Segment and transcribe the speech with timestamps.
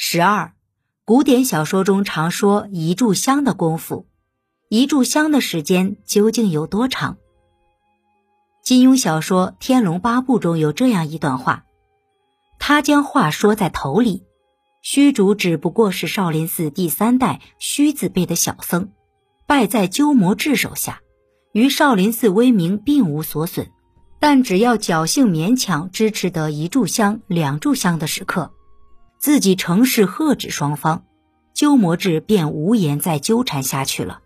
[0.00, 0.52] 十二，
[1.04, 4.06] 古典小说中常说一炷香的功夫，
[4.68, 7.16] 一炷香的时间究竟有多长？
[8.62, 11.64] 金庸小说《天龙八部》中有这样一段话：
[12.60, 14.22] 他将话说在头里，
[14.82, 18.92] 虚竹只不过是少林寺第三代虚字辈的小僧，
[19.48, 21.00] 败在鸠摩智手下，
[21.50, 23.68] 于少林寺威名并无所损，
[24.20, 28.52] 但只要侥幸勉强支持得一炷香、两炷香的时刻。
[29.18, 31.04] 自己乘势喝止双方，
[31.52, 34.20] 鸠摩智便无言再纠缠下去了。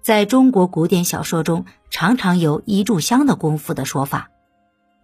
[0.00, 4.28] 在中国古典小说中，常常有一炷香的功夫的说法；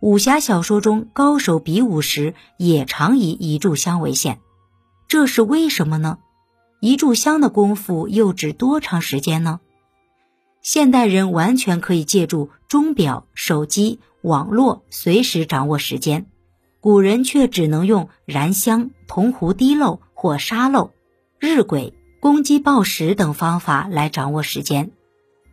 [0.00, 4.38] 武侠小说中，高手比武时也常以一炷香为限。
[5.08, 6.18] 这是为什么呢？
[6.80, 9.60] 一炷香的功夫又指多长时间呢？
[10.62, 16.26] 现代人完全可以借助钟表、手机、网络，随时掌握时间。
[16.82, 20.90] 古人却只能用燃香、铜壶滴漏或沙漏、
[21.38, 24.90] 日晷、公鸡报时等方法来掌握时间。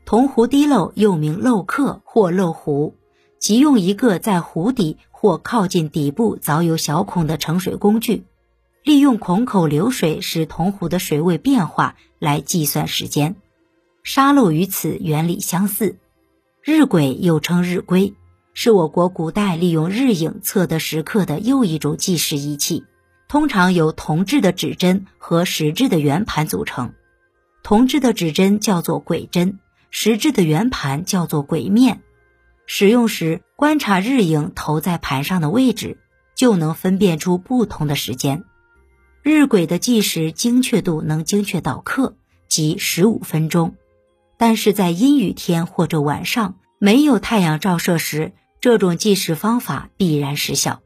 [0.07, 2.95] 铜壶滴漏又名漏刻或漏壶，
[3.37, 8.23] 即用一个在壶底或靠近底部凿有小孔的盛水工具，
[8.83, 13.35] 利用孔口流水使铜壶的水位变化来计算时间。
[14.01, 15.97] 沙漏与此原理相似。
[16.63, 18.15] 日晷又称日晷。
[18.53, 22.83] 是我国古代利用日影测得时刻的又一种计时仪器，
[23.27, 26.93] 通常由铜制的指针和石制的圆盘组成。
[27.63, 29.59] 铜制的指针叫做晷针，
[29.91, 32.01] 石制的圆盘叫做晷面。
[32.65, 35.97] 使用时，观察日影投在盘上的位置，
[36.35, 38.43] 就能分辨出不同的时间。
[39.23, 42.15] 日晷的计时精确度能精确到刻，
[42.47, 43.75] 即十五分钟。
[44.37, 50.79] 但是在阴雨天或者晚上没有太阳照射时，这种计时方法必然失效。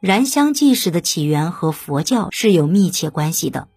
[0.00, 3.68] 燃香计时的起源和佛教是有密切关系的。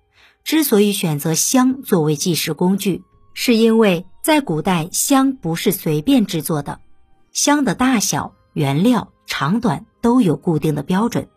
[0.43, 3.03] 之所以选择香作为计时工具，
[3.35, 6.79] 是因为在古代香不是随便制作的，
[7.31, 11.27] 香的大小、原料、长短都有固定的标准，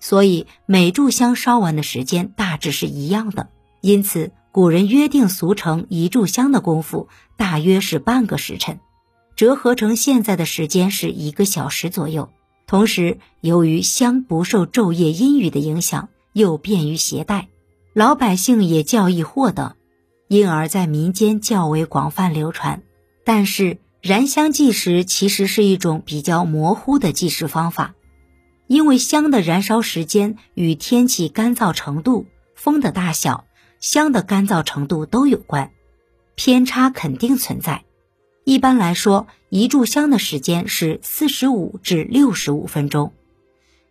[0.00, 3.48] 所以每炷香烧完的时间大致是一样的。
[3.80, 7.08] 因此，古人约定俗成一炷香的功夫
[7.38, 8.80] 大约是半个时辰。
[9.36, 12.30] 折合成现在的时间是一个小时左右。
[12.66, 17.48] 同时，由于香不受昼夜阴雨的影响，又便于携带，
[17.92, 19.76] 老百姓也较易获得，
[20.26, 22.82] 因而，在民间较为广泛流传。
[23.24, 27.94] 但是，燃香计时其实是一种比较模糊的计时方法，
[28.66, 32.26] 因为香的燃烧时间与天气干燥程度、
[32.56, 33.44] 风的大小、
[33.78, 35.70] 香的干燥程度都有关，
[36.34, 37.84] 偏差肯定存在。
[38.48, 43.12] 一般来说，一炷香的时间是四十五至六十五分钟。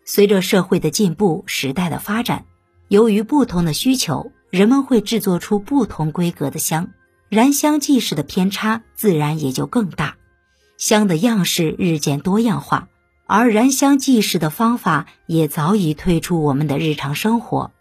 [0.06, 2.46] 随着社会的进步、时代的发展，
[2.88, 6.92] 由于不同的需求，人们会制作出不同规格的香，
[7.28, 10.16] 燃香计时的偏差自然也就更大。
[10.78, 12.88] 香的样式日渐多样化，
[13.26, 17.72] 而燃香计时的方法也早已退出我们的日常生活，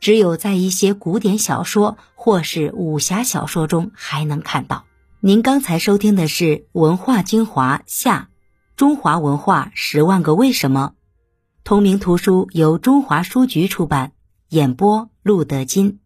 [0.00, 4.84] 只有在一些古典小说或是武侠小说中还能看到。
[5.20, 8.28] 您刚才收听的是《文化精华下：
[8.76, 10.92] 中华文化十万个为什么》，
[11.64, 14.12] 同名图书由中华书局出版，
[14.50, 15.98] 演播路德金。